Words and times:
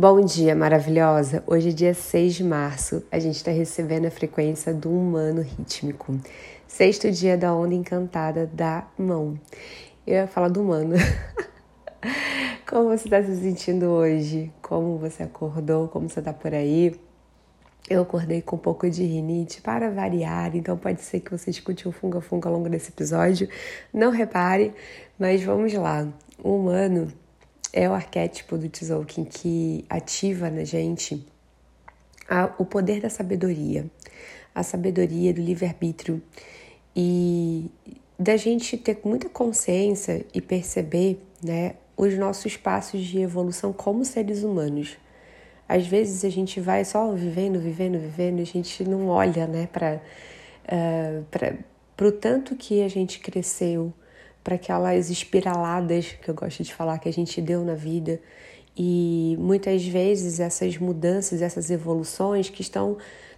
Bom 0.00 0.20
dia, 0.20 0.54
maravilhosa! 0.54 1.42
Hoje 1.44 1.70
é 1.70 1.72
dia 1.72 1.92
6 1.92 2.34
de 2.36 2.44
março, 2.44 3.02
a 3.10 3.18
gente 3.18 3.34
está 3.34 3.50
recebendo 3.50 4.06
a 4.06 4.10
frequência 4.12 4.72
do 4.72 4.88
humano 4.88 5.42
rítmico. 5.42 6.16
Sexto 6.68 7.10
dia 7.10 7.36
da 7.36 7.52
onda 7.52 7.74
encantada 7.74 8.46
da 8.46 8.86
mão. 8.96 9.36
Eu 10.06 10.14
ia 10.14 10.28
falar 10.28 10.50
do 10.50 10.62
humano. 10.62 10.94
Como 12.64 12.90
você 12.90 13.08
está 13.08 13.20
se 13.24 13.34
sentindo 13.38 13.86
hoje? 13.86 14.52
Como 14.62 14.98
você 14.98 15.24
acordou? 15.24 15.88
Como 15.88 16.08
você 16.08 16.20
está 16.20 16.32
por 16.32 16.54
aí? 16.54 16.94
Eu 17.90 18.02
acordei 18.02 18.40
com 18.40 18.54
um 18.54 18.60
pouco 18.60 18.88
de 18.88 19.02
rinite 19.02 19.60
para 19.60 19.90
variar, 19.90 20.54
então 20.54 20.78
pode 20.78 21.02
ser 21.02 21.18
que 21.18 21.32
você 21.32 21.50
escute 21.50 21.88
um 21.88 21.90
funga-funga 21.90 22.48
ao 22.48 22.54
longo 22.54 22.68
desse 22.68 22.90
episódio. 22.90 23.48
Não 23.92 24.12
repare, 24.12 24.72
mas 25.18 25.42
vamos 25.42 25.74
lá. 25.74 26.06
O 26.40 26.54
humano 26.54 27.12
é 27.72 27.88
o 27.88 27.92
arquétipo 27.92 28.56
do 28.56 28.68
Tzolk'in 28.68 29.24
que 29.24 29.84
ativa 29.88 30.50
na 30.50 30.64
gente 30.64 31.24
a, 32.28 32.52
o 32.58 32.64
poder 32.64 33.00
da 33.00 33.08
sabedoria, 33.08 33.86
a 34.54 34.62
sabedoria 34.62 35.32
do 35.32 35.40
livre-arbítrio 35.40 36.22
e 36.94 37.70
da 38.18 38.36
gente 38.36 38.76
ter 38.76 38.98
muita 39.04 39.28
consciência 39.28 40.26
e 40.34 40.40
perceber 40.40 41.20
né, 41.42 41.74
os 41.96 42.16
nossos 42.18 42.56
passos 42.56 43.02
de 43.04 43.20
evolução 43.20 43.72
como 43.72 44.04
seres 44.04 44.42
humanos. 44.42 44.96
Às 45.68 45.86
vezes 45.86 46.24
a 46.24 46.30
gente 46.30 46.60
vai 46.60 46.84
só 46.84 47.12
vivendo, 47.12 47.60
vivendo, 47.60 47.98
vivendo, 47.98 48.40
a 48.40 48.44
gente 48.44 48.82
não 48.84 49.08
olha 49.08 49.46
né, 49.46 49.68
para 49.70 50.00
uh, 50.72 52.04
o 52.06 52.12
tanto 52.12 52.56
que 52.56 52.82
a 52.82 52.88
gente 52.88 53.20
cresceu, 53.20 53.92
para 54.48 54.54
aquelas 54.54 55.10
espiraladas 55.10 56.06
que 56.22 56.30
eu 56.30 56.34
gosto 56.34 56.62
de 56.62 56.72
falar 56.72 56.98
que 56.98 57.06
a 57.06 57.12
gente 57.12 57.38
deu 57.38 57.62
na 57.62 57.74
vida. 57.74 58.18
E 58.74 59.36
muitas 59.38 59.84
vezes 59.84 60.40
essas 60.40 60.78
mudanças, 60.78 61.42
essas 61.42 61.70
evoluções 61.70 62.48
que 62.48 62.62
estão 62.62 62.96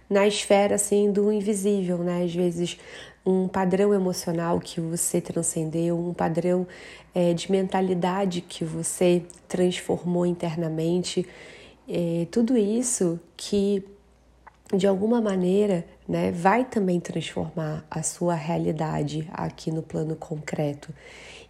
na 0.09 0.25
esfera 0.25 0.75
assim 0.75 1.11
do 1.11 1.29
invisível, 1.29 1.97
né? 1.97 2.23
Às 2.23 2.33
vezes 2.33 2.77
um 3.25 3.45
padrão 3.45 3.93
emocional 3.93 4.57
que 4.57 4.79
você 4.79 5.19
transcendeu, 5.19 5.99
um 5.99 6.13
padrão 6.13 6.65
é, 7.13 7.33
de 7.33 7.51
mentalidade 7.51 8.39
que 8.39 8.63
você 8.63 9.21
transformou 9.49 10.25
internamente, 10.25 11.27
é, 11.89 12.25
tudo 12.31 12.57
isso 12.57 13.19
que 13.35 13.83
de 14.73 14.87
alguma 14.87 15.21
maneira 15.21 15.85
né, 16.07 16.31
vai 16.31 16.65
também 16.65 16.99
transformar 16.99 17.85
a 17.89 18.01
sua 18.03 18.35
realidade 18.35 19.27
aqui 19.31 19.71
no 19.71 19.81
plano 19.81 20.15
concreto. 20.15 20.93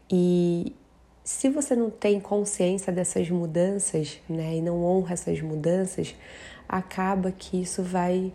E 0.09 0.75
se 1.23 1.49
você 1.49 1.75
não 1.75 1.89
tem 1.89 2.19
consciência 2.19 2.91
dessas 2.91 3.29
mudanças 3.29 4.19
né, 4.27 4.57
e 4.57 4.61
não 4.61 4.83
honra 4.83 5.13
essas 5.13 5.39
mudanças, 5.41 6.15
acaba 6.67 7.31
que 7.31 7.61
isso 7.61 7.83
vai 7.83 8.33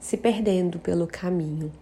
se 0.00 0.16
perdendo 0.16 0.78
pelo 0.78 1.06
caminho. 1.06 1.72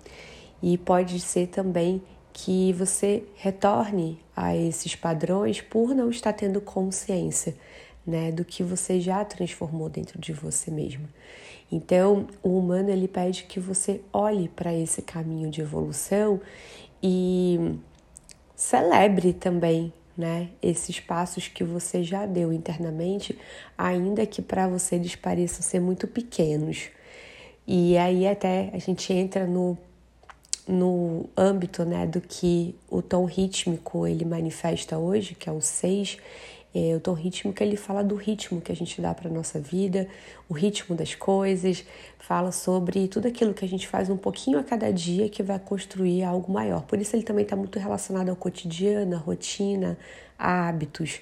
E 0.62 0.78
pode 0.78 1.18
ser 1.20 1.48
também 1.48 2.02
que 2.32 2.72
você 2.72 3.24
retorne 3.36 4.18
a 4.34 4.56
esses 4.56 4.94
padrões 4.94 5.60
por 5.60 5.94
não 5.94 6.08
estar 6.10 6.32
tendo 6.32 6.60
consciência 6.60 7.54
né, 8.06 8.32
do 8.32 8.44
que 8.44 8.62
você 8.62 9.00
já 9.00 9.24
transformou 9.24 9.88
dentro 9.88 10.20
de 10.20 10.32
você 10.32 10.70
mesmo. 10.70 11.08
Então, 11.72 12.26
o 12.42 12.58
humano 12.58 12.90
ele 12.90 13.08
pede 13.08 13.44
que 13.44 13.58
você 13.58 14.02
olhe 14.12 14.46
para 14.46 14.74
esse 14.74 15.00
caminho 15.00 15.50
de 15.50 15.62
evolução 15.62 16.38
e 17.02 17.78
celebre 18.54 19.32
também, 19.32 19.90
né, 20.14 20.50
esses 20.60 21.00
passos 21.00 21.48
que 21.48 21.64
você 21.64 22.04
já 22.04 22.26
deu 22.26 22.52
internamente, 22.52 23.38
ainda 23.76 24.26
que 24.26 24.42
para 24.42 24.68
você 24.68 24.96
eles 24.96 25.16
pareçam 25.16 25.62
ser 25.62 25.80
muito 25.80 26.06
pequenos. 26.06 26.90
E 27.66 27.96
aí 27.96 28.26
até 28.26 28.68
a 28.74 28.78
gente 28.78 29.10
entra 29.10 29.46
no 29.46 29.78
no 30.68 31.28
âmbito 31.36 31.84
né, 31.84 32.06
do 32.06 32.20
que 32.20 32.74
o 32.88 33.02
tom 33.02 33.24
rítmico 33.24 34.06
ele 34.06 34.24
manifesta 34.24 34.96
hoje, 34.96 35.34
que 35.34 35.48
é 35.48 35.52
o 35.52 35.60
6, 35.60 36.18
é, 36.74 36.94
o 36.96 37.00
tom 37.00 37.12
rítmico 37.12 37.62
ele 37.62 37.76
fala 37.76 38.02
do 38.02 38.14
ritmo 38.14 38.60
que 38.60 38.72
a 38.72 38.76
gente 38.76 39.00
dá 39.00 39.12
para 39.12 39.30
nossa 39.30 39.60
vida, 39.60 40.08
o 40.48 40.54
ritmo 40.54 40.96
das 40.96 41.14
coisas, 41.14 41.84
fala 42.18 42.50
sobre 42.50 43.08
tudo 43.08 43.28
aquilo 43.28 43.52
que 43.52 43.64
a 43.64 43.68
gente 43.68 43.86
faz 43.86 44.08
um 44.08 44.16
pouquinho 44.16 44.58
a 44.58 44.64
cada 44.64 44.90
dia 44.92 45.28
que 45.28 45.42
vai 45.42 45.58
construir 45.58 46.22
algo 46.22 46.50
maior. 46.50 46.82
Por 46.82 46.98
isso 46.98 47.14
ele 47.14 47.24
também 47.24 47.44
está 47.44 47.54
muito 47.54 47.78
relacionado 47.78 48.30
ao 48.30 48.36
cotidiano, 48.36 49.14
à 49.14 49.18
rotina, 49.18 49.98
a 50.38 50.68
hábitos. 50.68 51.20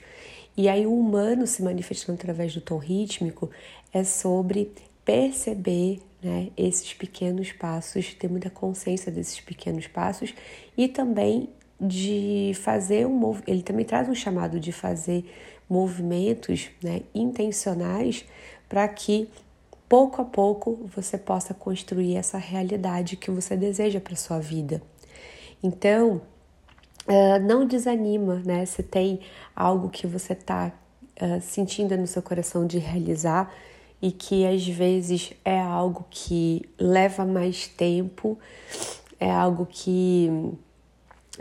E 0.56 0.68
aí 0.68 0.86
o 0.86 0.96
humano 0.96 1.46
se 1.46 1.62
manifestando 1.62 2.18
através 2.18 2.54
do 2.54 2.60
tom 2.60 2.78
rítmico 2.78 3.50
é 3.92 4.04
sobre 4.04 4.72
perceber 5.04 6.00
né, 6.22 6.50
esses 6.56 6.92
pequenos 6.94 7.50
passos, 7.52 8.14
ter 8.14 8.28
muita 8.28 8.50
consciência 8.50 9.10
desses 9.10 9.40
pequenos 9.40 9.86
passos 9.86 10.34
e 10.76 10.86
também 10.86 11.48
de 11.80 12.52
fazer 12.62 13.06
um 13.06 13.38
ele 13.46 13.62
também 13.62 13.84
traz 13.84 14.08
um 14.08 14.14
chamado 14.14 14.60
de 14.60 14.70
fazer 14.70 15.24
movimentos 15.68 16.68
né, 16.82 17.02
intencionais 17.14 18.24
para 18.68 18.86
que 18.88 19.28
pouco 19.88 20.20
a 20.20 20.24
pouco 20.24 20.88
você 20.94 21.16
possa 21.16 21.54
construir 21.54 22.16
essa 22.16 22.38
realidade 22.38 23.16
que 23.16 23.30
você 23.30 23.56
deseja 23.56 24.00
para 24.00 24.14
sua 24.14 24.38
vida. 24.38 24.80
Então, 25.62 26.20
não 27.42 27.66
desanima, 27.66 28.41
né? 28.44 28.64
Se 28.66 28.82
tem 28.82 29.20
algo 29.54 29.88
que 29.88 30.06
você 30.06 30.32
está 30.32 30.72
sentindo 31.42 31.97
no 31.97 32.06
seu 32.06 32.22
coração 32.22 32.66
de 32.66 32.78
realizar 32.78 33.52
e 34.00 34.10
que 34.10 34.47
às 34.47 34.66
vezes 34.66 35.32
é 35.44 35.60
algo 35.60 36.06
que 36.08 36.68
leva 36.78 37.26
mais 37.26 37.66
tempo, 37.66 38.38
é 39.18 39.30
algo 39.30 39.66
que 39.66 40.30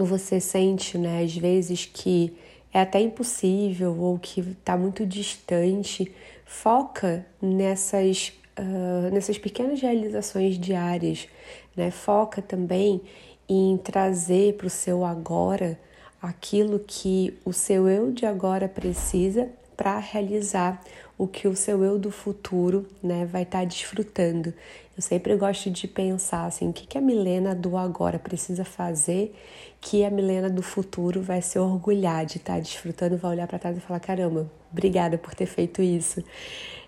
você 0.06 0.40
sente, 0.40 0.98
né, 0.98 1.24
às 1.24 1.36
vezes 1.36 1.86
que 1.86 2.34
é 2.74 2.82
até 2.82 3.00
impossível 3.02 3.98
ou 4.00 4.20
que 4.20 4.42
está 4.42 4.78
muito 4.78 5.06
distante, 5.06 6.12
foca 6.46 7.26
nessas, 7.42 8.34
uh, 8.58 9.14
nessas 9.14 9.38
pequenas 9.38 9.82
realizações 9.82 10.58
diárias, 10.58 11.28
né? 11.76 11.90
Foca 11.92 12.42
também 12.42 13.02
em 13.48 13.78
trazer 13.78 14.56
para 14.56 14.68
o 14.68 14.70
seu 14.70 15.04
agora 15.04 15.80
aquilo 16.22 16.80
que 16.80 17.38
o 17.46 17.54
seu 17.54 17.88
eu 17.88 18.12
de 18.12 18.26
agora 18.26 18.68
precisa 18.68 19.50
para 19.76 19.98
realizar 19.98 20.82
o 21.20 21.28
que 21.28 21.50
o 21.50 21.56
seu 21.56 21.84
eu 21.84 22.00
do 22.00 22.10
futuro 22.10 22.88
né, 23.04 23.26
vai 23.26 23.44
estar 23.44 23.60
tá 23.60 23.66
desfrutando. 23.66 24.54
Eu 24.96 25.04
sempre 25.04 25.36
gosto 25.36 25.70
de 25.70 25.86
pensar 25.86 26.46
assim, 26.46 26.70
o 26.70 26.74
que, 26.74 26.88
que 26.88 26.98
a 26.98 27.02
Milena 27.02 27.54
do 27.54 27.76
agora 27.76 28.18
precisa 28.18 28.64
fazer 28.64 29.36
que 29.82 30.06
a 30.06 30.10
Milena 30.10 30.50
do 30.50 30.64
futuro 30.64 31.22
vai 31.22 31.42
se 31.42 31.60
orgulhar 31.60 32.26
de 32.26 32.38
estar 32.38 32.54
tá 32.54 32.60
desfrutando, 32.60 33.18
vai 33.18 33.32
olhar 33.32 33.48
para 33.48 33.60
trás 33.60 33.78
e 33.78 33.82
falar, 33.82 34.00
caramba, 34.00 34.50
obrigada 34.72 35.18
por 35.18 35.36
ter 35.36 35.46
feito 35.46 35.82
isso. 35.82 36.24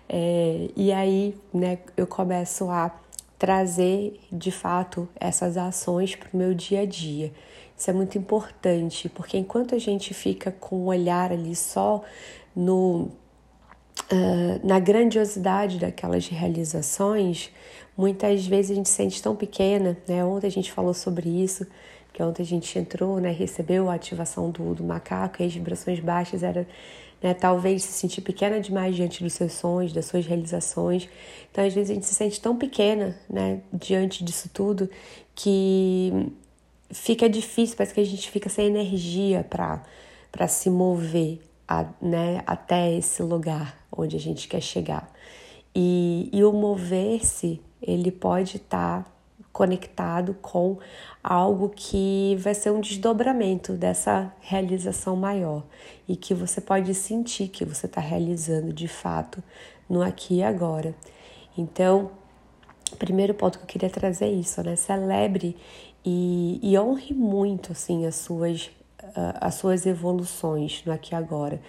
É, 0.08 0.70
e 0.74 0.90
aí 0.92 1.36
né, 1.52 1.78
eu 1.94 2.06
começo 2.06 2.70
a 2.70 2.90
trazer 3.38 4.18
de 4.32 4.50
fato 4.50 5.06
essas 5.20 5.58
ações 5.58 6.16
para 6.16 6.30
o 6.32 6.36
meu 6.38 6.54
dia 6.54 6.80
a 6.80 6.86
dia. 6.86 7.30
Isso 7.76 7.90
é 7.90 7.92
muito 7.92 8.16
importante, 8.16 9.10
porque 9.10 9.36
enquanto 9.36 9.74
a 9.74 9.78
gente 9.78 10.14
fica 10.14 10.50
com 10.52 10.76
o 10.76 10.84
olhar 10.86 11.32
ali 11.32 11.54
só 11.54 12.02
no, 12.56 13.10
uh, 14.12 14.66
na 14.66 14.78
grandiosidade 14.78 15.78
daquelas 15.78 16.28
realizações, 16.28 17.50
muitas 17.96 18.46
vezes 18.46 18.70
a 18.72 18.74
gente 18.74 18.88
se 18.88 18.96
sente 18.96 19.22
tão 19.22 19.36
pequena, 19.36 19.96
né? 20.08 20.24
Ontem 20.24 20.46
a 20.46 20.50
gente 20.50 20.72
falou 20.72 20.94
sobre 20.94 21.28
isso, 21.28 21.66
que 22.12 22.22
ontem 22.22 22.42
a 22.42 22.46
gente 22.46 22.78
entrou, 22.78 23.18
né? 23.20 23.30
Recebeu 23.30 23.88
a 23.88 23.94
ativação 23.94 24.50
do, 24.50 24.74
do 24.74 24.84
macaco 24.84 25.42
e 25.42 25.46
as 25.46 25.54
vibrações 25.54 26.00
baixas 26.00 26.42
era 26.42 26.66
né, 27.22 27.32
talvez 27.32 27.84
se 27.84 27.92
sentir 27.92 28.20
pequena 28.20 28.60
demais 28.60 28.96
diante 28.96 29.22
dos 29.22 29.32
seus 29.34 29.52
sonhos, 29.52 29.92
das 29.92 30.06
suas 30.06 30.26
realizações. 30.26 31.08
Então, 31.50 31.64
às 31.64 31.72
vezes 31.72 31.90
a 31.90 31.94
gente 31.94 32.06
se 32.06 32.14
sente 32.14 32.40
tão 32.40 32.56
pequena, 32.56 33.16
né, 33.30 33.60
diante 33.72 34.24
disso 34.24 34.50
tudo, 34.52 34.90
que 35.34 36.12
fica 36.90 37.28
difícil, 37.28 37.76
parece 37.76 37.94
que 37.94 38.00
a 38.00 38.04
gente 38.04 38.30
fica 38.30 38.48
sem 38.48 38.66
energia 38.66 39.46
para 39.48 40.48
se 40.48 40.68
mover 40.68 41.40
a, 41.66 41.86
né, 42.00 42.42
até 42.46 42.92
esse 42.92 43.22
lugar 43.22 43.76
onde 43.90 44.16
a 44.16 44.20
gente 44.20 44.48
quer 44.48 44.60
chegar. 44.60 45.10
E, 45.74 46.28
e 46.32 46.44
o 46.44 46.52
mover-se, 46.52 47.60
ele 47.80 48.10
pode 48.10 48.58
estar 48.58 49.04
tá 49.04 49.10
conectado 49.52 50.34
com 50.40 50.78
algo 51.22 51.68
que 51.68 52.36
vai 52.40 52.54
ser 52.54 52.70
um 52.70 52.80
desdobramento 52.80 53.74
dessa 53.74 54.32
realização 54.40 55.14
maior 55.14 55.62
e 56.08 56.16
que 56.16 56.32
você 56.32 56.60
pode 56.60 56.94
sentir 56.94 57.48
que 57.48 57.64
você 57.64 57.86
está 57.86 58.00
realizando 58.00 58.72
de 58.72 58.88
fato 58.88 59.42
no 59.88 60.02
aqui 60.02 60.36
e 60.36 60.42
agora. 60.42 60.94
Então, 61.56 62.10
primeiro 62.98 63.34
ponto 63.34 63.58
que 63.58 63.64
eu 63.64 63.68
queria 63.68 63.90
trazer 63.90 64.26
é 64.26 64.30
isso, 64.30 64.62
né? 64.62 64.74
Celebre 64.74 65.56
e, 66.04 66.58
e 66.62 66.78
honre 66.78 67.14
muito 67.14 67.72
assim 67.72 68.06
as 68.06 68.16
suas 68.16 68.70
as 69.40 69.54
suas 69.54 69.86
evoluções 69.86 70.82
no 70.84 70.92
aqui 70.92 71.14
e 71.14 71.16
agora 71.16 71.60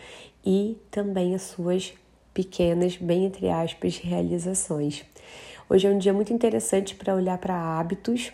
e 0.45 0.78
também 0.92 1.34
as 1.34 1.44
suas 1.44 1.94
pequenas, 2.34 2.98
bem 2.98 3.25
entre 3.25 3.50
aspas, 3.50 3.98
realizações. 3.98 5.06
Hoje 5.69 5.88
é 5.88 5.90
um 5.90 5.98
dia 5.98 6.13
muito 6.13 6.34
interessante 6.34 6.95
para 6.95 7.16
olhar 7.16 7.38
para 7.38 7.56
hábitos. 7.56 8.31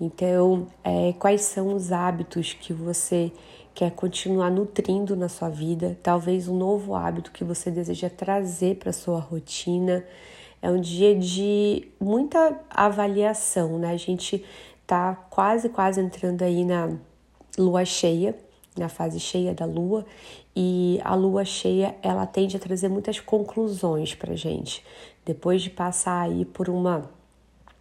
Então, 0.00 0.68
é, 0.84 1.12
quais 1.18 1.42
são 1.42 1.74
os 1.74 1.90
hábitos 1.92 2.54
que 2.54 2.72
você 2.72 3.32
quer 3.74 3.90
continuar 3.90 4.50
nutrindo 4.50 5.16
na 5.16 5.28
sua 5.28 5.48
vida? 5.48 5.98
Talvez 6.02 6.48
um 6.48 6.56
novo 6.56 6.94
hábito 6.94 7.32
que 7.32 7.44
você 7.44 7.70
deseja 7.70 8.08
trazer 8.08 8.76
para 8.76 8.92
sua 8.92 9.18
rotina. 9.18 10.04
É 10.62 10.70
um 10.70 10.80
dia 10.80 11.14
de 11.14 11.88
muita 11.98 12.58
avaliação, 12.70 13.78
né? 13.78 13.90
A 13.90 13.96
gente 13.96 14.44
tá 14.86 15.14
quase, 15.28 15.68
quase 15.68 16.00
entrando 16.00 16.42
aí 16.42 16.64
na 16.64 16.90
lua 17.58 17.84
cheia, 17.84 18.34
na 18.76 18.88
fase 18.88 19.18
cheia 19.18 19.52
da 19.52 19.64
lua, 19.64 20.06
e 20.54 21.00
a 21.04 21.14
lua 21.14 21.44
cheia 21.44 21.94
ela 22.02 22.26
tende 22.26 22.56
a 22.56 22.60
trazer 22.60 22.88
muitas 22.88 23.20
conclusões 23.20 24.14
para 24.14 24.34
gente. 24.36 24.84
Depois 25.24 25.62
de 25.62 25.70
passar 25.70 26.22
aí 26.22 26.44
por 26.44 26.68
uma 26.68 27.10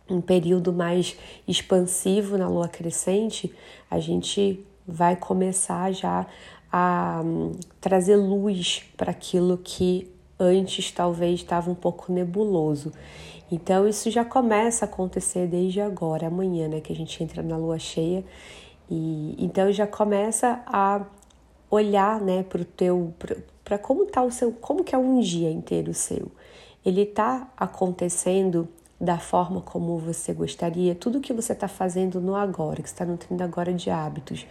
um 0.10 0.22
período 0.22 0.74
mais 0.74 1.16
expansivo 1.48 2.36
na 2.36 2.48
lua 2.48 2.68
crescente, 2.68 3.54
a 3.92 4.00
gente 4.00 4.66
vai 4.88 5.16
começar 5.16 5.92
já 5.92 6.26
a 6.72 7.22
um, 7.24 7.52
trazer 7.80 8.16
luz 8.16 8.84
para 8.98 9.12
aquilo 9.12 9.58
que 9.58 10.10
antes 10.40 10.92
talvez 10.92 11.40
estava 11.40 11.70
um 11.70 11.76
pouco 11.76 12.12
nebuloso. 12.12 12.92
Então 13.52 13.88
isso 13.88 14.10
já 14.10 14.24
começa 14.24 14.86
a 14.86 14.88
acontecer 14.88 15.48
desde 15.48 15.82
agora, 15.82 16.28
amanhã, 16.28 16.68
né, 16.68 16.82
que 16.82 16.94
a 16.94 16.96
gente 16.96 17.22
entra 17.24 17.42
na 17.42 17.58
lua 17.58 17.80
cheia. 17.80 18.24
E 18.90 19.36
então 19.38 19.72
já 19.72 19.86
começa 19.86 20.62
a 20.66 21.06
olhar, 21.70 22.20
né, 22.20 22.44
para 22.44 22.62
o 22.62 22.66
teu 22.66 23.14
para 23.64 23.78
como 23.78 24.06
tá 24.08 24.24
o 24.24 24.32
seu, 24.32 24.52
como 24.52 24.84
que 24.84 24.96
é 24.96 24.98
um 24.98 25.20
dia 25.20 25.52
inteiro 25.52 25.94
seu. 25.94 26.32
Ele 26.84 27.02
está 27.02 27.48
acontecendo 27.56 28.68
da 29.00 29.20
forma 29.20 29.62
como 29.62 29.98
você 29.98 30.34
gostaria, 30.34 30.96
tudo 30.96 31.22
que 31.22 31.32
você 31.32 31.54
está 31.54 31.68
fazendo 31.68 32.20
no 32.20 32.36
agora, 32.36 32.82
que 32.82 32.88
está 32.88 33.06
nutrindo 33.06 33.44
agora 33.44 33.72
de 33.72 33.90
hábitos, 33.90 34.46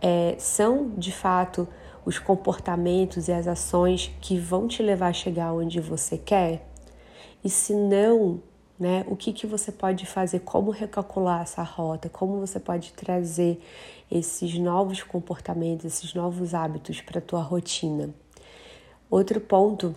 é, 0.00 0.36
são 0.38 0.90
de 0.96 1.10
fato 1.10 1.66
os 2.04 2.18
comportamentos 2.18 3.28
e 3.28 3.32
as 3.32 3.46
ações 3.46 4.14
que 4.20 4.38
vão 4.38 4.68
te 4.68 4.82
levar 4.82 5.08
a 5.08 5.12
chegar 5.12 5.52
onde 5.52 5.80
você 5.80 6.16
quer? 6.16 6.66
E 7.42 7.48
se 7.48 7.74
não, 7.74 8.42
né, 8.80 9.04
o 9.06 9.14
que, 9.14 9.30
que 9.30 9.46
você 9.46 9.70
pode 9.70 10.06
fazer? 10.06 10.40
Como 10.40 10.70
recalcular 10.70 11.42
essa 11.42 11.62
rota? 11.62 12.08
Como 12.08 12.40
você 12.40 12.58
pode 12.58 12.94
trazer 12.94 13.62
esses 14.10 14.58
novos 14.58 15.02
comportamentos, 15.02 15.84
esses 15.84 16.14
novos 16.14 16.54
hábitos 16.54 17.02
para 17.02 17.18
a 17.18 17.22
tua 17.22 17.42
rotina? 17.42 18.08
Outro 19.10 19.38
ponto 19.38 19.94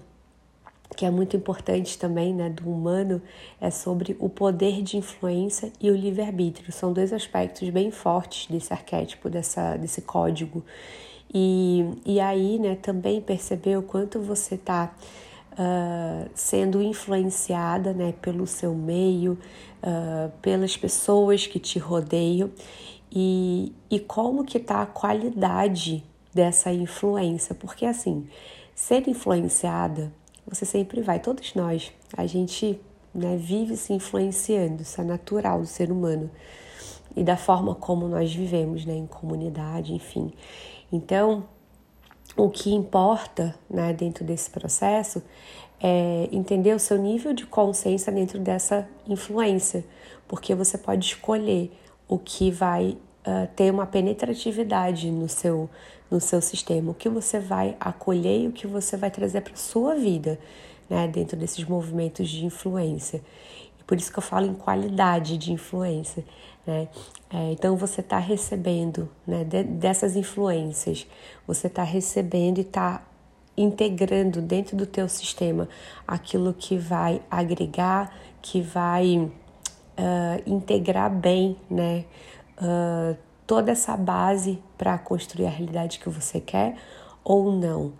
que 0.97 1.05
é 1.05 1.09
muito 1.09 1.35
importante 1.35 1.97
também, 1.97 2.33
né, 2.33 2.49
do 2.49 2.69
humano, 2.69 3.21
é 3.59 3.71
sobre 3.71 4.15
o 4.19 4.29
poder 4.29 4.81
de 4.83 4.97
influência 4.97 5.71
e 5.81 5.89
o 5.89 5.95
livre-arbítrio. 5.95 6.71
São 6.71 6.93
dois 6.93 7.11
aspectos 7.11 7.67
bem 7.69 7.89
fortes 7.89 8.47
desse 8.47 8.71
arquétipo, 8.71 9.29
dessa, 9.29 9.75
desse 9.77 10.01
código. 10.01 10.63
E, 11.33 11.83
e 12.05 12.19
aí, 12.19 12.59
né, 12.59 12.75
também 12.75 13.21
perceber 13.21 13.77
o 13.77 13.81
quanto 13.81 14.19
você 14.19 14.55
está 14.55 14.93
uh, 15.53 16.29
sendo 16.33 16.81
influenciada, 16.81 17.93
né, 17.93 18.13
pelo 18.21 18.45
seu 18.45 18.75
meio, 18.75 19.37
uh, 19.83 20.31
pelas 20.41 20.75
pessoas 20.77 21.47
que 21.47 21.59
te 21.59 21.79
rodeiam 21.79 22.51
e, 23.11 23.73
e 23.89 23.99
como 23.99 24.43
que 24.43 24.57
está 24.57 24.81
a 24.81 24.85
qualidade 24.85 26.03
dessa 26.33 26.71
influência. 26.71 27.55
Porque, 27.55 27.85
assim, 27.85 28.27
ser 28.75 29.07
influenciada 29.07 30.11
você 30.45 30.65
sempre 30.65 31.01
vai, 31.01 31.19
todos 31.19 31.53
nós, 31.55 31.91
a 32.15 32.25
gente 32.25 32.79
né, 33.13 33.37
vive 33.37 33.77
se 33.77 33.93
influenciando, 33.93 34.81
isso 34.81 34.99
é 34.99 35.03
natural 35.03 35.61
do 35.61 35.65
ser 35.65 35.91
humano 35.91 36.29
e 37.15 37.23
da 37.23 37.37
forma 37.37 37.75
como 37.75 38.07
nós 38.07 38.33
vivemos, 38.33 38.85
né, 38.85 38.93
em 38.93 39.07
comunidade, 39.07 39.93
enfim. 39.93 40.33
Então, 40.91 41.45
o 42.35 42.49
que 42.49 42.73
importa, 42.73 43.55
né, 43.69 43.93
dentro 43.93 44.23
desse 44.23 44.49
processo 44.49 45.21
é 45.79 46.29
entender 46.31 46.73
o 46.73 46.79
seu 46.79 46.97
nível 46.97 47.33
de 47.33 47.45
consciência 47.45 48.11
dentro 48.11 48.39
dessa 48.39 48.87
influência, 49.07 49.85
porque 50.27 50.55
você 50.55 50.77
pode 50.77 51.05
escolher 51.05 51.71
o 52.07 52.17
que 52.17 52.49
vai 52.49 52.97
uh, 53.27 53.47
ter 53.55 53.71
uma 53.71 53.85
penetratividade 53.85 55.11
no 55.11 55.27
seu, 55.27 55.69
no 56.09 56.19
seu 56.19 56.41
sistema, 56.41 56.91
o 56.91 56.93
que 56.93 57.09
você 57.09 57.39
vai 57.39 57.75
acolher 57.79 58.43
e 58.43 58.47
o 58.47 58.51
que 58.51 58.65
você 58.65 58.95
vai 58.95 59.11
trazer 59.11 59.41
para 59.41 59.55
sua 59.55 59.95
vida, 59.95 60.39
né, 60.89 61.07
dentro 61.07 61.37
desses 61.37 61.63
movimentos 61.65 62.29
de 62.29 62.45
influência. 62.45 63.21
E 63.79 63.83
por 63.83 63.97
isso 63.97 64.11
que 64.11 64.19
eu 64.19 64.23
falo 64.23 64.45
em 64.45 64.53
qualidade 64.53 65.37
de 65.37 65.51
influência. 65.51 66.23
Né? 66.65 66.87
É, 67.29 67.51
então 67.51 67.75
você 67.75 68.01
está 68.01 68.17
recebendo 68.17 69.09
né, 69.27 69.43
de, 69.43 69.63
dessas 69.63 70.15
influências, 70.15 71.05
você 71.45 71.67
está 71.67 71.83
recebendo 71.83 72.59
e 72.59 72.61
está 72.61 73.03
integrando 73.55 74.41
dentro 74.41 74.75
do 74.75 74.85
teu 74.85 75.07
sistema 75.07 75.67
aquilo 76.07 76.53
que 76.53 76.77
vai 76.77 77.21
agregar, 77.29 78.15
que 78.41 78.61
vai 78.61 79.17
uh, 79.17 79.31
integrar 80.45 81.09
bem, 81.11 81.57
né? 81.69 82.05
uh, 82.57 83.15
toda 83.45 83.71
essa 83.71 83.95
base 83.95 84.61
para 84.77 84.97
construir 84.97 85.45
a 85.45 85.49
realidade 85.49 85.99
que 85.99 86.09
você 86.09 86.39
quer 86.39 86.77
ou 87.23 87.51
não. 87.51 87.93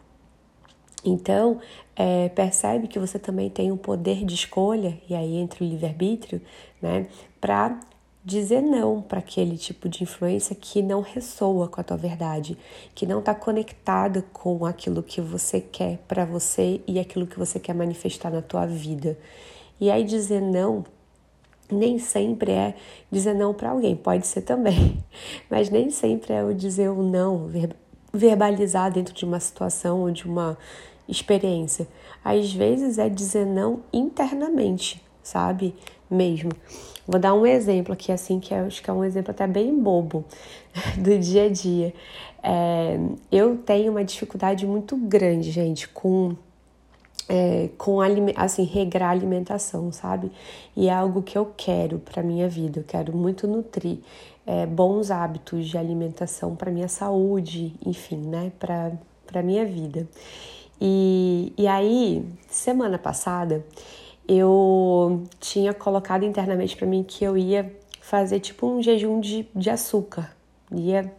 Então, 1.05 1.59
é, 1.95 2.29
percebe 2.29 2.87
que 2.87 2.97
você 2.97 3.19
também 3.19 3.49
tem 3.49 3.71
um 3.71 3.77
poder 3.77 4.23
de 4.25 4.33
escolha, 4.33 4.97
e 5.09 5.13
aí 5.13 5.35
entra 5.35 5.63
o 5.63 5.67
livre-arbítrio, 5.67 6.41
né, 6.81 7.07
para 7.41 7.77
dizer 8.25 8.61
não 8.61 9.01
para 9.01 9.19
aquele 9.19 9.57
tipo 9.57 9.89
de 9.89 10.03
influência 10.03 10.55
que 10.55 10.81
não 10.81 11.01
ressoa 11.01 11.67
com 11.67 11.81
a 11.81 11.83
tua 11.83 11.97
verdade, 11.97 12.57
que 12.95 13.05
não 13.05 13.19
está 13.19 13.35
conectada 13.35 14.23
com 14.31 14.65
aquilo 14.65 15.03
que 15.03 15.19
você 15.19 15.59
quer 15.59 15.97
para 16.07 16.23
você 16.23 16.81
e 16.87 16.99
aquilo 16.99 17.27
que 17.27 17.37
você 17.37 17.59
quer 17.59 17.73
manifestar 17.73 18.31
na 18.31 18.41
tua 18.41 18.65
vida. 18.65 19.17
E 19.79 19.91
aí 19.91 20.03
dizer 20.03 20.41
não 20.41 20.85
nem 21.71 21.97
sempre 21.97 22.51
é 22.51 22.75
dizer 23.11 23.33
não 23.33 23.53
para 23.53 23.71
alguém, 23.71 23.95
pode 23.95 24.27
ser 24.27 24.41
também, 24.41 25.03
mas 25.49 25.69
nem 25.69 25.89
sempre 25.89 26.33
é 26.33 26.43
o 26.43 26.53
dizer 26.53 26.89
o 26.89 27.01
não, 27.01 27.49
verbalizar 28.13 28.91
dentro 28.91 29.13
de 29.13 29.25
uma 29.25 29.39
situação 29.39 30.01
ou 30.01 30.11
de 30.11 30.25
uma 30.25 30.57
experiência. 31.07 31.87
Às 32.23 32.53
vezes 32.53 32.97
é 32.97 33.09
dizer 33.09 33.45
não 33.45 33.81
internamente, 33.91 35.03
sabe? 35.21 35.75
Mesmo. 36.13 36.51
Vou 37.07 37.19
dar 37.19 37.33
um 37.33 37.45
exemplo 37.45 37.93
aqui, 37.93 38.11
assim, 38.11 38.39
que 38.39 38.53
acho 38.53 38.81
que 38.81 38.89
é 38.89 38.93
um 38.93 39.03
exemplo 39.03 39.31
até 39.31 39.45
bem 39.45 39.77
bobo 39.77 40.23
do 40.97 41.17
dia 41.17 41.45
a 41.45 41.49
dia. 41.49 41.93
É, 42.41 42.97
eu 43.31 43.57
tenho 43.57 43.91
uma 43.91 44.03
dificuldade 44.03 44.65
muito 44.65 44.95
grande, 44.95 45.51
gente, 45.51 45.87
com 45.89 46.35
é, 47.27 47.69
com 47.77 47.99
assim 48.35 48.63
regrar 48.63 49.09
a 49.09 49.11
alimentação, 49.11 49.91
sabe? 49.91 50.31
E 50.75 50.89
é 50.89 50.93
algo 50.93 51.21
que 51.21 51.37
eu 51.37 51.53
quero 51.55 51.99
para 51.99 52.21
minha 52.21 52.49
vida. 52.49 52.81
Eu 52.81 52.83
quero 52.83 53.15
muito 53.15 53.47
nutrir 53.47 53.99
é, 54.45 54.65
bons 54.65 55.09
hábitos 55.09 55.67
de 55.67 55.77
alimentação 55.77 56.55
para 56.55 56.69
minha 56.71 56.89
saúde, 56.89 57.73
enfim, 57.85 58.17
né? 58.17 58.51
Para 58.59 58.91
para 59.25 59.41
minha 59.41 59.65
vida. 59.65 60.07
E, 60.79 61.53
e 61.57 61.65
aí, 61.65 62.23
semana 62.49 62.99
passada, 62.99 63.65
eu 64.27 65.23
tinha 65.39 65.73
colocado 65.73 66.23
internamente 66.23 66.75
para 66.75 66.87
mim 66.87 67.03
que 67.03 67.23
eu 67.23 67.37
ia 67.37 67.75
fazer 68.01 68.39
tipo 68.39 68.67
um 68.67 68.81
jejum 68.81 69.19
de, 69.19 69.47
de 69.55 69.69
açúcar, 69.69 70.35
ia 70.71 71.11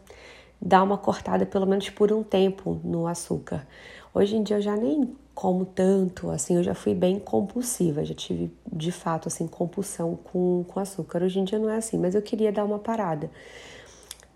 dar 0.60 0.82
uma 0.82 0.96
cortada 0.96 1.44
pelo 1.44 1.66
menos 1.66 1.90
por 1.90 2.12
um 2.12 2.22
tempo 2.22 2.80
no 2.82 3.06
açúcar. 3.06 3.66
Hoje 4.12 4.36
em 4.36 4.42
dia 4.42 4.56
eu 4.56 4.62
já 4.62 4.76
nem 4.76 5.14
como 5.34 5.64
tanto, 5.64 6.30
assim, 6.30 6.56
eu 6.56 6.62
já 6.62 6.74
fui 6.74 6.94
bem 6.94 7.18
compulsiva, 7.18 8.04
já 8.04 8.14
tive 8.14 8.52
de 8.72 8.92
fato 8.92 9.26
assim 9.26 9.46
compulsão 9.46 10.16
com, 10.16 10.64
com 10.68 10.80
açúcar. 10.80 11.22
Hoje 11.22 11.40
em 11.40 11.44
dia 11.44 11.58
não 11.58 11.68
é 11.68 11.76
assim, 11.76 11.98
mas 11.98 12.14
eu 12.14 12.22
queria 12.22 12.52
dar 12.52 12.64
uma 12.64 12.78
parada. 12.78 13.30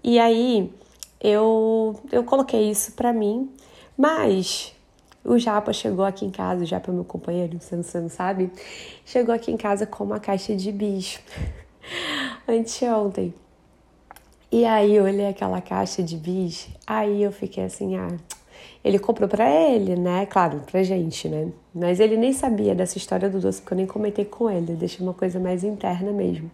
E 0.03 0.19
aí 0.19 0.73
eu 1.21 1.99
eu 2.11 2.25
coloquei 2.25 2.69
isso 2.71 2.93
para 2.93 3.13
mim, 3.13 3.51
mas 3.97 4.75
o 5.25 5.39
Japa 5.39 5.73
chegou 5.73 6.05
aqui 6.05 6.25
em 6.25 6.31
casa, 6.31 6.63
o 6.63 6.67
Japa 6.67 6.91
é 6.91 6.95
meu 6.95 7.05
companheiro, 7.05 7.59
você 7.61 7.77
não, 7.77 7.83
você 7.83 8.01
não 8.01 8.09
sabe, 8.09 8.51
chegou 9.05 9.35
aqui 9.35 9.51
em 9.51 9.57
casa 9.57 9.87
com 9.87 10.05
uma 10.05 10.21
caixa 10.21 10.55
de 10.55 10.73
bis 10.73 11.21
anteontem. 12.49 13.35
E 14.51 14.65
aí 14.65 14.95
eu 14.97 15.05
olhei 15.05 15.27
aquela 15.27 15.61
caixa 15.61 16.03
de 16.03 16.17
bis, 16.17 16.69
aí 16.87 17.23
eu 17.23 17.31
fiquei 17.31 17.65
assim, 17.65 17.97
ah, 17.97 18.17
ele 18.83 18.99
comprou 18.99 19.29
para 19.29 19.51
ele, 19.51 19.97
né? 19.97 20.25
Claro, 20.25 20.63
pra 20.71 20.83
gente, 20.83 21.29
né? 21.29 21.53
Mas 21.75 22.01
ele 22.01 22.17
nem 22.17 22.33
sabia 22.33 22.75
dessa 22.75 22.97
história 22.97 23.29
do 23.29 23.41
doce, 23.41 23.61
porque 23.61 23.75
eu 23.75 23.77
nem 23.77 23.87
comentei 23.87 24.25
com 24.25 24.51
ele, 24.51 24.75
deixei 24.75 25.05
uma 25.05 25.13
coisa 25.13 25.39
mais 25.39 25.65
interna 25.65 26.13
mesmo. 26.13 26.51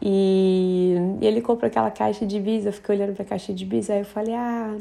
E, 0.00 0.94
e 1.20 1.26
ele 1.26 1.40
comprou 1.42 1.66
aquela 1.68 1.90
caixa 1.90 2.24
de 2.24 2.38
bis, 2.38 2.64
eu 2.64 2.72
fiquei 2.72 2.94
olhando 2.94 3.14
pra 3.14 3.24
caixa 3.24 3.52
de 3.52 3.64
bis, 3.64 3.90
aí 3.90 4.00
eu 4.00 4.04
falei, 4.04 4.34
ah, 4.34 4.76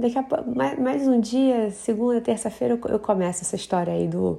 Daqui 0.00 0.16
a 0.16 0.24
mais, 0.56 0.78
mais 0.78 1.06
um 1.06 1.20
dia, 1.20 1.70
segunda, 1.72 2.22
terça-feira, 2.22 2.72
eu, 2.72 2.90
eu 2.90 2.98
começo 2.98 3.42
essa 3.42 3.54
história 3.54 3.92
aí 3.92 4.08
do, 4.08 4.38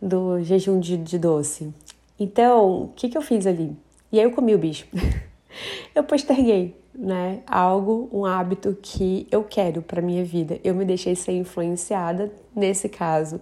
do 0.00 0.42
jejum 0.42 0.80
de, 0.80 0.96
de 0.96 1.18
doce. 1.18 1.70
Então, 2.18 2.84
o 2.84 2.88
que, 2.96 3.10
que 3.10 3.18
eu 3.18 3.20
fiz 3.20 3.46
ali? 3.46 3.76
E 4.10 4.18
aí 4.18 4.24
eu 4.24 4.30
comi 4.30 4.54
o 4.54 4.58
bicho. 4.58 4.86
eu 5.94 6.02
posterguei, 6.02 6.74
né? 6.94 7.40
Algo, 7.46 8.08
um 8.10 8.24
hábito 8.24 8.74
que 8.80 9.26
eu 9.30 9.44
quero 9.44 9.82
para 9.82 10.00
minha 10.00 10.24
vida. 10.24 10.58
Eu 10.64 10.74
me 10.74 10.86
deixei 10.86 11.14
ser 11.14 11.32
influenciada 11.32 12.32
nesse 12.56 12.88
caso, 12.88 13.38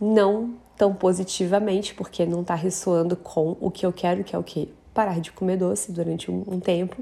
não 0.00 0.54
tão 0.76 0.92
positivamente, 0.92 1.94
porque 1.94 2.26
não 2.26 2.42
tá 2.42 2.56
ressoando 2.56 3.14
com 3.14 3.56
o 3.60 3.70
que 3.70 3.86
eu 3.86 3.92
quero, 3.92 4.24
que 4.24 4.34
é 4.34 4.38
o 4.40 4.42
quê? 4.42 4.66
Parar 4.92 5.20
de 5.20 5.30
comer 5.30 5.56
doce 5.56 5.92
durante 5.92 6.32
um, 6.32 6.42
um 6.48 6.58
tempo. 6.58 6.96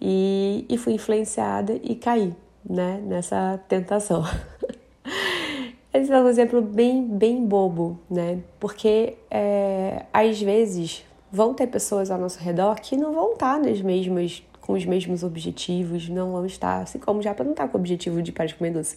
E, 0.00 0.64
e 0.68 0.78
fui 0.78 0.92
influenciada 0.92 1.76
e 1.82 1.96
caí, 1.96 2.32
né? 2.68 3.00
Nessa 3.04 3.60
tentação. 3.68 4.24
Esse 5.92 6.12
é 6.12 6.20
um 6.20 6.28
exemplo 6.28 6.62
bem, 6.62 7.04
bem 7.04 7.44
bobo, 7.44 7.98
né? 8.08 8.38
Porque 8.60 9.16
é, 9.28 10.04
às 10.12 10.40
vezes 10.40 11.04
vão 11.32 11.52
ter 11.52 11.66
pessoas 11.66 12.10
ao 12.10 12.18
nosso 12.18 12.38
redor 12.38 12.76
que 12.80 12.96
não 12.96 13.12
vão 13.12 13.32
estar 13.32 13.58
nas 13.58 13.80
mesmas, 13.80 14.42
com 14.60 14.74
os 14.74 14.84
mesmos 14.84 15.24
objetivos, 15.24 16.08
não 16.08 16.32
vão 16.32 16.46
estar, 16.46 16.82
assim 16.82 16.98
como 16.98 17.20
já 17.20 17.34
para 17.34 17.44
não 17.44 17.52
estar 17.52 17.66
com 17.68 17.76
o 17.76 17.80
objetivo 17.80 18.22
de 18.22 18.30
parar 18.30 18.46
de 18.46 18.54
comer 18.54 18.70
doce. 18.70 18.96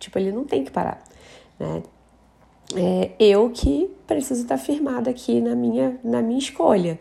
Tipo, 0.00 0.18
ele 0.18 0.32
não 0.32 0.44
tem 0.44 0.64
que 0.64 0.70
parar, 0.70 1.02
né? 1.60 1.82
É 2.74 3.10
eu 3.20 3.50
que 3.50 3.90
preciso 4.06 4.42
estar 4.42 4.58
firmada 4.58 5.10
aqui 5.10 5.40
na 5.40 5.54
minha, 5.54 5.98
na 6.02 6.22
minha 6.22 6.38
escolha. 6.38 6.98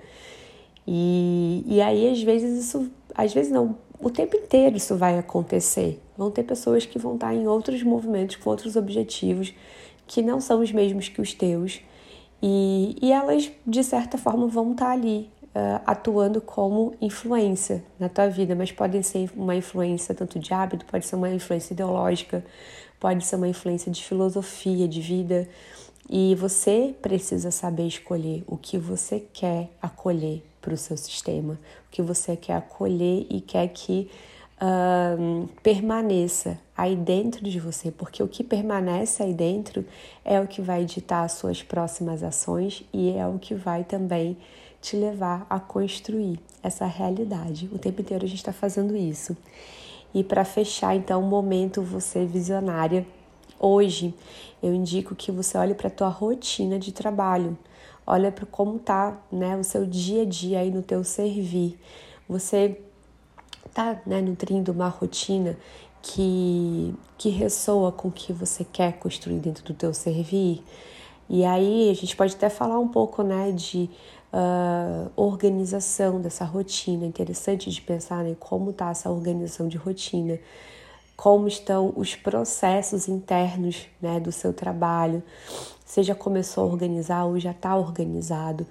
E, 0.85 1.63
e 1.65 1.81
aí, 1.81 2.11
às 2.11 2.21
vezes, 2.21 2.65
isso, 2.65 2.91
às 3.15 3.33
vezes 3.33 3.51
não, 3.51 3.77
o 4.01 4.09
tempo 4.09 4.35
inteiro 4.35 4.77
isso 4.77 4.95
vai 4.95 5.17
acontecer. 5.17 6.01
Vão 6.17 6.31
ter 6.31 6.43
pessoas 6.43 6.85
que 6.85 6.99
vão 6.99 7.15
estar 7.15 7.33
em 7.33 7.47
outros 7.47 7.83
movimentos, 7.83 8.35
com 8.35 8.49
outros 8.49 8.75
objetivos, 8.75 9.53
que 10.07 10.21
não 10.21 10.41
são 10.41 10.61
os 10.61 10.71
mesmos 10.71 11.07
que 11.07 11.21
os 11.21 11.33
teus, 11.33 11.81
e, 12.41 12.95
e 13.01 13.11
elas, 13.11 13.51
de 13.65 13.83
certa 13.83 14.17
forma, 14.17 14.47
vão 14.47 14.71
estar 14.71 14.89
ali 14.89 15.29
uh, 15.55 15.81
atuando 15.85 16.41
como 16.41 16.95
influência 16.99 17.83
na 17.99 18.09
tua 18.09 18.27
vida, 18.27 18.55
mas 18.55 18.71
podem 18.71 19.03
ser 19.03 19.29
uma 19.35 19.55
influência 19.55 20.15
tanto 20.15 20.39
de 20.39 20.53
hábito, 20.53 20.85
pode 20.85 21.05
ser 21.05 21.15
uma 21.15 21.29
influência 21.29 21.73
ideológica, 21.73 22.43
pode 22.99 23.25
ser 23.25 23.35
uma 23.35 23.47
influência 23.47 23.91
de 23.91 24.03
filosofia, 24.03 24.87
de 24.87 25.01
vida. 25.01 25.47
E 26.09 26.35
você 26.35 26.95
precisa 26.99 27.51
saber 27.51 27.87
escolher 27.87 28.43
o 28.47 28.57
que 28.57 28.77
você 28.77 29.19
quer 29.31 29.69
acolher 29.81 30.50
para 30.61 30.73
o 30.73 30.77
seu 30.77 30.95
sistema, 30.95 31.53
o 31.53 31.91
que 31.91 32.01
você 32.01 32.35
quer 32.35 32.53
acolher 32.53 33.25
e 33.29 33.41
quer 33.41 33.67
que 33.69 34.09
uh, 34.61 35.47
permaneça 35.63 36.59
aí 36.77 36.95
dentro 36.95 37.43
de 37.43 37.59
você, 37.59 37.91
porque 37.91 38.21
o 38.21 38.27
que 38.27 38.43
permanece 38.43 39.23
aí 39.23 39.33
dentro 39.33 39.85
é 40.23 40.39
o 40.39 40.47
que 40.47 40.61
vai 40.61 40.85
ditar 40.85 41.23
as 41.23 41.33
suas 41.33 41.63
próximas 41.63 42.23
ações 42.23 42.83
e 42.93 43.11
é 43.11 43.27
o 43.27 43.39
que 43.39 43.55
vai 43.55 43.83
também 43.83 44.37
te 44.81 44.95
levar 44.95 45.45
a 45.49 45.59
construir 45.59 46.39
essa 46.63 46.85
realidade. 46.85 47.69
O 47.71 47.77
tempo 47.77 48.01
inteiro 48.01 48.25
a 48.25 48.27
gente 48.27 48.39
está 48.39 48.53
fazendo 48.53 48.95
isso. 48.95 49.37
E 50.13 50.23
para 50.23 50.43
fechar, 50.43 50.95
então, 50.95 51.21
o 51.21 51.27
momento 51.27 51.81
você 51.81 52.25
visionária, 52.25 53.05
hoje 53.59 54.13
eu 54.61 54.73
indico 54.73 55.15
que 55.15 55.31
você 55.31 55.57
olhe 55.57 55.73
para 55.73 55.87
a 55.87 55.91
tua 55.91 56.09
rotina 56.09 56.77
de 56.77 56.91
trabalho, 56.91 57.57
olha 58.05 58.31
para 58.31 58.45
como 58.45 58.79
tá, 58.79 59.17
né, 59.31 59.55
o 59.57 59.63
seu 59.63 59.85
dia 59.85 60.23
a 60.23 60.25
dia 60.25 60.59
aí 60.59 60.71
no 60.71 60.81
teu 60.81 61.03
servir. 61.03 61.79
Você 62.27 62.79
tá, 63.73 64.01
né, 64.05 64.21
nutrindo 64.21 64.71
uma 64.71 64.87
rotina 64.87 65.57
que 66.01 66.93
que 67.17 67.29
ressoa 67.29 67.91
com 67.91 68.07
o 68.07 68.11
que 68.11 68.33
você 68.33 68.63
quer 68.63 68.93
construir 68.93 69.37
dentro 69.37 69.63
do 69.63 69.75
teu 69.75 69.93
servir. 69.93 70.63
E 71.29 71.45
aí 71.45 71.91
a 71.91 71.93
gente 71.93 72.15
pode 72.15 72.33
até 72.35 72.49
falar 72.49 72.79
um 72.79 72.87
pouco, 72.87 73.21
né, 73.21 73.51
de 73.51 73.89
uh, 74.33 75.11
organização 75.15 76.19
dessa 76.19 76.43
rotina. 76.43 77.05
Interessante 77.05 77.69
de 77.69 77.81
pensar, 77.81 78.23
né, 78.23 78.35
como 78.39 78.73
tá 78.73 78.89
essa 78.89 79.09
organização 79.09 79.67
de 79.67 79.77
rotina 79.77 80.39
como 81.21 81.47
estão 81.47 81.93
os 81.95 82.15
processos 82.15 83.07
internos 83.07 83.85
né, 84.01 84.19
do 84.19 84.31
seu 84.31 84.51
trabalho, 84.51 85.21
você 85.91 86.03
já 86.03 86.15
começou 86.15 86.63
a 86.63 86.67
organizar 86.67 87.25
ou 87.25 87.37
já 87.37 87.51
está 87.51 87.75
organizado. 87.75 88.65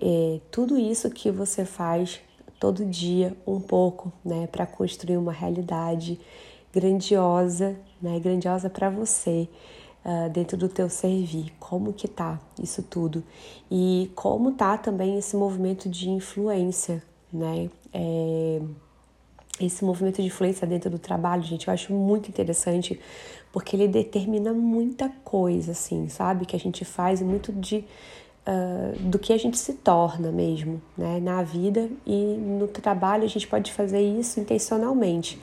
É, 0.00 0.40
tudo 0.50 0.78
isso 0.78 1.10
que 1.10 1.30
você 1.30 1.66
faz 1.66 2.18
todo 2.58 2.86
dia 2.86 3.36
um 3.46 3.60
pouco, 3.60 4.10
né, 4.24 4.46
para 4.46 4.64
construir 4.64 5.18
uma 5.18 5.32
realidade 5.32 6.18
grandiosa, 6.72 7.76
né, 8.00 8.18
grandiosa 8.18 8.70
para 8.70 8.88
você. 8.88 9.46
Uh, 10.04 10.28
dentro 10.30 10.56
do 10.56 10.68
teu 10.68 10.90
servir, 10.90 11.52
como 11.60 11.92
que 11.92 12.08
tá 12.08 12.40
isso 12.60 12.82
tudo 12.82 13.22
e 13.70 14.10
como 14.16 14.50
tá 14.50 14.76
também 14.76 15.16
esse 15.16 15.36
movimento 15.36 15.88
de 15.88 16.10
influência, 16.10 17.00
né? 17.32 17.70
É, 17.92 18.60
esse 19.60 19.84
movimento 19.84 20.20
de 20.20 20.28
influência 20.28 20.66
dentro 20.66 20.90
do 20.90 20.98
trabalho, 20.98 21.42
gente, 21.42 21.68
eu 21.68 21.74
acho 21.74 21.92
muito 21.92 22.28
interessante 22.28 22.98
porque 23.52 23.76
ele 23.76 23.86
determina 23.86 24.52
muita 24.52 25.10
coisa, 25.22 25.72
assim, 25.72 26.08
sabe? 26.08 26.46
Que 26.46 26.56
a 26.56 26.58
gente 26.58 26.84
faz 26.84 27.20
muito 27.20 27.52
de 27.52 27.84
uh, 28.46 28.98
do 29.00 29.18
que 29.18 29.32
a 29.32 29.38
gente 29.38 29.58
se 29.58 29.74
torna 29.74 30.32
mesmo, 30.32 30.80
né? 30.96 31.20
Na 31.20 31.42
vida 31.42 31.88
e 32.06 32.14
no 32.14 32.66
trabalho 32.66 33.24
a 33.24 33.28
gente 33.28 33.46
pode 33.46 33.70
fazer 33.72 34.00
isso 34.00 34.40
intencionalmente. 34.40 35.38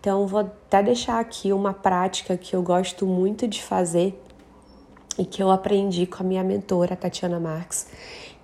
Então, 0.00 0.26
vou 0.26 0.40
até 0.40 0.82
deixar 0.82 1.20
aqui 1.20 1.52
uma 1.52 1.72
prática 1.72 2.36
que 2.36 2.56
eu 2.56 2.62
gosto 2.62 3.06
muito 3.06 3.46
de 3.46 3.62
fazer 3.62 4.20
e 5.16 5.24
que 5.24 5.42
eu 5.42 5.50
aprendi 5.50 6.06
com 6.06 6.22
a 6.22 6.26
minha 6.26 6.42
mentora, 6.42 6.96
Tatiana 6.96 7.38
Marx, 7.38 7.86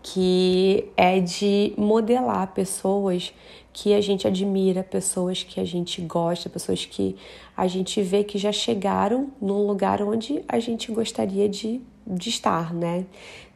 que 0.03 0.88
é 0.97 1.19
de 1.19 1.75
modelar 1.77 2.53
pessoas 2.53 3.33
que 3.80 3.94
a 3.94 4.00
gente 4.00 4.26
admira, 4.26 4.82
pessoas 4.82 5.44
que 5.44 5.61
a 5.61 5.64
gente 5.64 6.00
gosta, 6.00 6.50
pessoas 6.50 6.85
que 6.85 7.14
a 7.56 7.68
gente 7.68 8.02
vê 8.02 8.25
que 8.25 8.37
já 8.37 8.50
chegaram 8.50 9.30
num 9.40 9.68
lugar 9.68 10.02
onde 10.02 10.42
a 10.49 10.58
gente 10.58 10.90
gostaria 10.90 11.49
de, 11.49 11.80
de 12.04 12.28
estar, 12.28 12.75
né? 12.75 13.06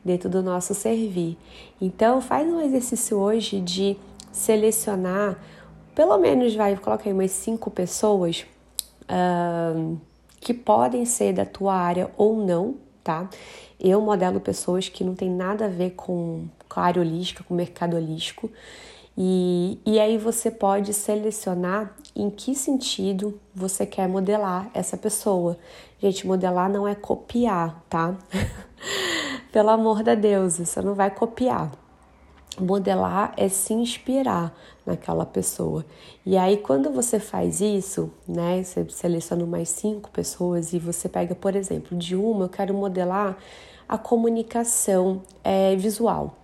Dentro 0.04 0.30
do 0.30 0.40
nosso 0.40 0.74
servir. 0.74 1.36
Então, 1.80 2.20
faz 2.20 2.46
um 2.46 2.60
exercício 2.60 3.18
hoje 3.18 3.60
de 3.60 3.96
selecionar, 4.30 5.42
pelo 5.92 6.16
menos 6.18 6.54
vai, 6.54 6.76
coloca 6.76 7.08
aí 7.08 7.12
umas 7.12 7.32
cinco 7.32 7.68
pessoas 7.68 8.46
uh, 9.02 9.98
que 10.38 10.54
podem 10.54 11.04
ser 11.04 11.32
da 11.32 11.44
tua 11.44 11.74
área 11.74 12.12
ou 12.16 12.36
não, 12.36 12.76
tá? 13.02 13.28
Eu 13.78 14.00
modelo 14.00 14.38
pessoas 14.38 14.88
que 14.88 15.02
não 15.02 15.16
tem 15.16 15.28
nada 15.28 15.64
a 15.64 15.68
ver 15.68 15.90
com, 15.96 16.44
com 16.68 16.78
a 16.78 16.84
área 16.84 17.02
holística, 17.02 17.42
com 17.42 17.54
o 17.54 17.56
mercado 17.56 17.96
holístico. 17.96 18.48
E, 19.16 19.78
e 19.84 20.00
aí 20.00 20.16
você 20.16 20.50
pode 20.50 20.94
selecionar 20.94 21.94
em 22.16 22.30
que 22.30 22.54
sentido 22.54 23.38
você 23.54 23.84
quer 23.84 24.08
modelar 24.08 24.70
essa 24.72 24.96
pessoa. 24.96 25.58
Gente, 26.00 26.26
modelar 26.26 26.70
não 26.70 26.88
é 26.88 26.94
copiar, 26.94 27.84
tá? 27.88 28.16
Pelo 29.52 29.70
amor 29.70 30.02
de 30.02 30.16
Deus, 30.16 30.58
você 30.58 30.80
não 30.80 30.94
vai 30.94 31.10
copiar. 31.10 31.70
Modelar 32.58 33.32
é 33.36 33.48
se 33.48 33.72
inspirar 33.72 34.54
naquela 34.84 35.24
pessoa. 35.24 35.84
E 36.24 36.36
aí, 36.36 36.56
quando 36.58 36.90
você 36.90 37.18
faz 37.18 37.60
isso, 37.60 38.10
né? 38.26 38.62
Você 38.62 38.86
seleciona 38.90 39.46
mais 39.46 39.68
cinco 39.70 40.10
pessoas 40.10 40.72
e 40.72 40.78
você 40.78 41.08
pega, 41.08 41.34
por 41.34 41.54
exemplo, 41.56 41.96
de 41.96 42.14
uma, 42.16 42.44
eu 42.44 42.48
quero 42.48 42.74
modelar 42.74 43.38
a 43.88 43.96
comunicação 43.96 45.22
é, 45.44 45.76
visual. 45.76 46.36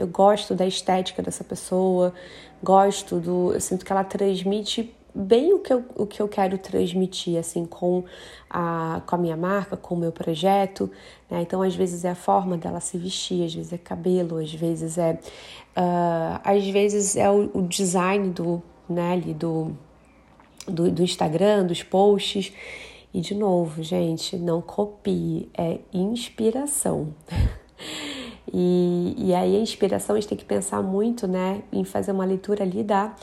Eu 0.00 0.08
gosto 0.08 0.54
da 0.54 0.66
estética 0.66 1.22
dessa 1.22 1.44
pessoa, 1.44 2.14
gosto 2.62 3.18
do. 3.18 3.52
Eu 3.52 3.60
sinto 3.60 3.84
que 3.84 3.92
ela 3.92 4.04
transmite 4.04 4.94
bem 5.14 5.52
o 5.52 5.58
que 5.58 5.72
eu, 5.72 5.84
o 5.96 6.06
que 6.06 6.20
eu 6.22 6.28
quero 6.28 6.56
transmitir, 6.56 7.38
assim, 7.38 7.64
com 7.64 8.04
a, 8.48 9.02
com 9.06 9.14
a 9.16 9.18
minha 9.18 9.36
marca, 9.36 9.76
com 9.76 9.94
o 9.94 9.98
meu 9.98 10.12
projeto, 10.12 10.90
né? 11.30 11.42
Então, 11.42 11.62
às 11.62 11.74
vezes 11.74 12.04
é 12.04 12.10
a 12.10 12.14
forma 12.14 12.56
dela 12.56 12.80
se 12.80 12.96
vestir, 12.96 13.44
às 13.44 13.54
vezes 13.54 13.72
é 13.72 13.78
cabelo, 13.78 14.38
às 14.38 14.52
vezes 14.52 14.98
é... 14.98 15.18
Uh, 15.76 16.40
às 16.42 16.66
vezes 16.66 17.16
é 17.16 17.30
o, 17.30 17.50
o, 17.54 17.62
design 17.62 18.30
do, 18.30 18.60
né, 18.88 19.12
ali 19.12 19.32
do, 19.32 19.72
do, 20.66 20.90
do 20.90 21.02
Instagram, 21.02 21.64
dos 21.64 21.82
posts. 21.82 22.52
E, 23.14 23.20
de 23.20 23.34
novo, 23.34 23.82
gente, 23.82 24.36
não 24.36 24.60
copie, 24.60 25.48
é 25.56 25.78
inspiração. 25.92 27.14
e, 28.52 29.14
e 29.16 29.34
aí, 29.34 29.56
a 29.56 29.60
inspiração, 29.60 30.16
a 30.16 30.20
gente 30.20 30.28
tem 30.28 30.38
que 30.38 30.44
pensar 30.44 30.82
muito, 30.82 31.26
né, 31.26 31.62
em 31.72 31.84
fazer 31.84 32.12
uma 32.12 32.24
leitura 32.24 32.64
ali 32.64 32.82
da 32.82 33.14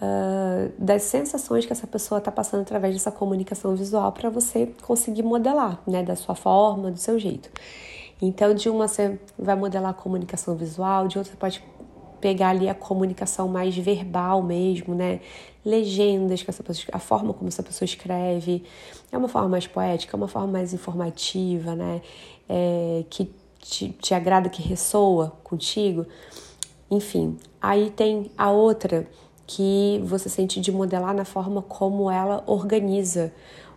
uh, 0.00 0.72
das 0.78 1.02
sensações 1.02 1.66
que 1.66 1.72
essa 1.72 1.86
pessoa 1.86 2.18
está 2.18 2.30
passando 2.30 2.62
através 2.62 2.94
dessa 2.94 3.10
comunicação 3.10 3.74
visual 3.74 4.12
para 4.12 4.30
você 4.30 4.72
conseguir 4.82 5.22
modelar, 5.22 5.80
né, 5.86 6.02
da 6.02 6.16
sua 6.16 6.34
forma, 6.34 6.90
do 6.90 6.98
seu 6.98 7.18
jeito. 7.18 7.50
Então, 8.20 8.54
de 8.54 8.68
uma 8.68 8.88
você 8.88 9.18
vai 9.38 9.54
modelar 9.54 9.90
a 9.90 9.94
comunicação 9.94 10.56
visual, 10.56 11.06
de 11.06 11.18
outra 11.18 11.32
você 11.32 11.38
pode 11.38 11.64
pegar 12.20 12.50
ali 12.50 12.68
a 12.68 12.74
comunicação 12.74 13.46
mais 13.46 13.76
verbal 13.76 14.42
mesmo, 14.42 14.92
né? 14.92 15.20
Legendas, 15.64 16.42
que 16.42 16.50
essa 16.50 16.62
pessoa, 16.64 16.88
a 16.92 16.98
forma 16.98 17.32
como 17.32 17.46
essa 17.46 17.62
pessoa 17.62 17.86
escreve, 17.86 18.64
é 19.12 19.16
uma 19.16 19.28
forma 19.28 19.48
mais 19.48 19.68
poética, 19.68 20.16
é 20.16 20.18
uma 20.18 20.26
forma 20.26 20.48
mais 20.48 20.72
informativa, 20.74 21.76
né? 21.76 22.00
É, 22.48 23.04
que 23.08 23.32
te, 23.68 23.90
te 23.90 24.14
agrada, 24.14 24.48
que 24.48 24.62
ressoa 24.62 25.32
contigo. 25.44 26.06
Enfim, 26.90 27.36
aí 27.60 27.90
tem 27.90 28.30
a 28.36 28.50
outra 28.50 29.06
que 29.46 30.02
você 30.04 30.28
sente 30.28 30.60
de 30.60 30.72
modelar 30.72 31.14
na 31.14 31.24
forma 31.24 31.62
como 31.62 32.10
ela 32.10 32.42
organiza 32.46 33.32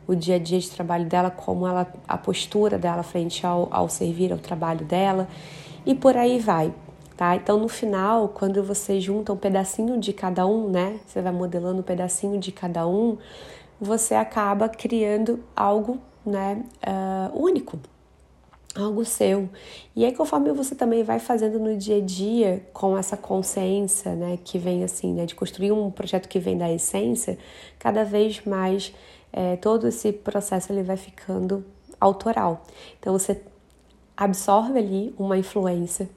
o 0.07 0.15
dia 0.15 0.35
a 0.35 0.39
dia 0.39 0.59
de 0.59 0.69
trabalho 0.69 1.05
dela, 1.05 1.29
como 1.29 1.67
ela 1.67 1.91
a 2.07 2.17
postura 2.17 2.77
dela 2.77 3.03
frente 3.03 3.45
ao, 3.45 3.67
ao 3.71 3.87
servir 3.87 4.31
ao 4.31 4.37
trabalho 4.37 4.85
dela 4.85 5.27
e 5.85 5.93
por 5.93 6.17
aí 6.17 6.39
vai. 6.39 6.73
Tá? 7.15 7.35
Então, 7.35 7.59
no 7.59 7.67
final, 7.67 8.29
quando 8.29 8.63
você 8.63 8.99
junta 8.99 9.31
um 9.31 9.37
pedacinho 9.37 9.99
de 9.99 10.11
cada 10.11 10.45
um, 10.47 10.69
né? 10.69 10.99
Você 11.05 11.21
vai 11.21 11.31
modelando 11.31 11.81
um 11.81 11.83
pedacinho 11.83 12.39
de 12.39 12.51
cada 12.51 12.87
um, 12.87 13.17
você 13.79 14.15
acaba 14.15 14.67
criando 14.67 15.43
algo, 15.55 15.99
né? 16.25 16.63
Uh, 16.81 17.43
único, 17.43 17.77
algo 18.75 19.03
seu. 19.03 19.49
E 19.95 20.05
aí, 20.05 20.13
conforme 20.13 20.51
você 20.53 20.73
também 20.75 21.03
vai 21.03 21.19
fazendo 21.19 21.59
no 21.59 21.75
dia 21.75 21.97
a 21.97 22.01
dia, 22.01 22.65
com 22.73 22.97
essa 22.97 23.17
consciência, 23.17 24.15
né, 24.15 24.37
que 24.43 24.57
vem 24.57 24.83
assim, 24.83 25.13
né, 25.13 25.25
de 25.25 25.35
construir 25.35 25.71
um 25.71 25.91
projeto 25.91 26.27
que 26.27 26.39
vem 26.39 26.57
da 26.57 26.71
essência, 26.71 27.37
cada 27.77 28.03
vez 28.03 28.41
mais 28.45 28.93
é, 29.33 29.55
todo 29.57 29.87
esse 29.87 30.11
processo 30.11 30.71
ele 30.71 30.83
vai 30.83 30.97
ficando 30.97 31.65
autoral. 31.99 32.63
Então, 32.99 33.13
você 33.13 33.41
absorve 34.15 34.77
ali 34.77 35.15
uma 35.17 35.37
influência 35.37 36.09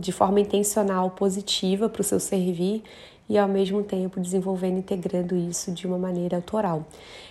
de 0.00 0.12
forma 0.12 0.40
intencional, 0.40 1.10
positiva 1.10 1.88
para 1.88 2.00
o 2.00 2.04
seu 2.04 2.18
servir 2.18 2.82
e 3.28 3.36
ao 3.36 3.48
mesmo 3.48 3.82
tempo 3.82 4.20
desenvolvendo, 4.20 4.78
integrando 4.78 5.36
isso 5.36 5.72
de 5.72 5.86
uma 5.86 5.98
maneira 5.98 6.36
autoral. 6.36 6.84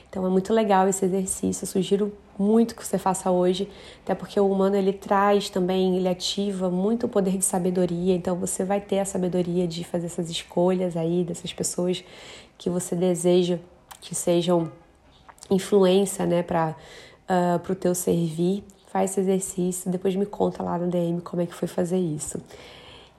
Então 0.09 0.25
é 0.25 0.29
muito 0.29 0.53
legal 0.53 0.87
esse 0.87 1.03
exercício, 1.03 1.63
eu 1.63 1.67
sugiro 1.67 2.13
muito 2.39 2.75
que 2.75 2.85
você 2.85 2.97
faça 2.97 3.29
hoje, 3.31 3.69
até 4.03 4.15
porque 4.15 4.39
o 4.39 4.49
humano 4.49 4.75
ele 4.75 4.93
traz 4.93 5.49
também, 5.49 5.97
ele 5.97 6.07
ativa 6.07 6.69
muito 6.69 7.07
o 7.07 7.09
poder 7.09 7.37
de 7.37 7.43
sabedoria, 7.43 8.15
então 8.15 8.35
você 8.35 8.63
vai 8.63 8.79
ter 8.79 8.99
a 8.99 9.05
sabedoria 9.05 9.67
de 9.67 9.83
fazer 9.83 10.05
essas 10.05 10.29
escolhas 10.29 10.95
aí 10.95 11.23
dessas 11.23 11.51
pessoas 11.51 12.03
que 12.57 12.69
você 12.69 12.95
deseja 12.95 13.59
que 14.01 14.15
sejam 14.15 14.71
influência, 15.49 16.25
né, 16.25 16.43
para 16.43 16.69
uh, 16.69 16.75
ah, 17.27 17.61
o 17.67 17.75
teu 17.75 17.93
servir. 17.95 18.63
Faz 18.87 19.11
esse 19.11 19.19
exercício, 19.19 19.91
depois 19.91 20.15
me 20.15 20.25
conta 20.25 20.63
lá 20.63 20.77
no 20.77 20.87
DM 20.89 21.21
como 21.21 21.41
é 21.41 21.45
que 21.45 21.53
foi 21.53 21.67
fazer 21.67 21.97
isso. 21.97 22.41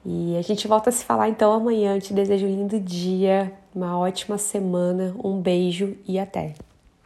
E 0.05 0.37
a 0.37 0.41
gente 0.41 0.67
volta 0.67 0.89
a 0.89 0.93
se 0.93 1.03
falar 1.03 1.29
então 1.29 1.51
amanhã. 1.51 1.99
Te 1.99 2.13
desejo 2.13 2.45
um 2.45 2.49
lindo 2.49 2.79
dia, 2.79 3.51
uma 3.73 3.97
ótima 3.97 4.37
semana, 4.37 5.15
um 5.23 5.39
beijo 5.41 5.95
e 6.07 6.17
até! 6.17 6.55